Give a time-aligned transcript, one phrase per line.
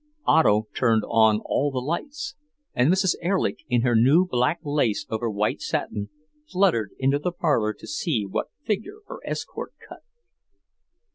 [0.25, 2.33] Otto turned on all the lights,
[2.73, 3.13] and Mrs.
[3.23, 6.09] Erlich, in her new black lace over white satin,
[6.51, 9.99] fluttered into the parlour to see what figure her escort cut.